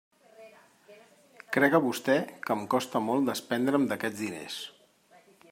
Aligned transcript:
Crega 1.57 1.81
vostè 1.83 2.15
que 2.47 2.57
em 2.57 2.65
costa 2.75 3.03
molt 3.11 3.31
desprendre'm 3.33 3.87
d'aquests 3.93 4.25
diners. 4.27 4.59